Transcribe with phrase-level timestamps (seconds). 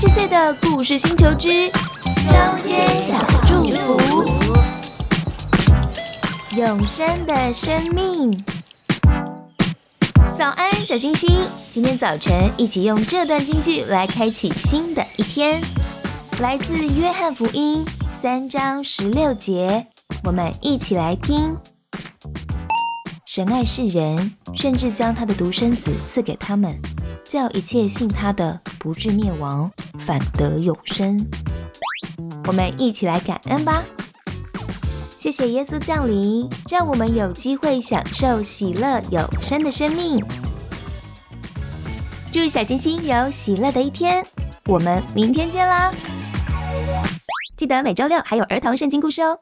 [0.00, 4.00] 十岁的故事星球之中间小祝福，
[6.56, 8.42] 永生的生命。
[10.38, 11.46] 早安，小星星！
[11.70, 15.60] 今天早晨一起用这段京剧来开启新的一天，
[16.40, 17.84] 来自约翰福音
[18.22, 19.86] 三章十六节，
[20.24, 21.54] 我们一起来听。
[23.26, 26.74] 神爱世人，甚至将他的独生子赐给他们，
[27.22, 29.70] 叫一切信他的不至灭亡，
[30.04, 31.24] 反得永生。
[32.46, 33.84] 我们一起来感恩吧！
[35.16, 40.24] 谢谢耶稣降临，让我们有机会享受喜乐永生的生命。
[42.32, 44.24] 祝小星星有喜乐的一天，
[44.66, 45.90] 我们明天见啦！
[47.56, 49.36] 记得每周六还有儿童圣经故事哦。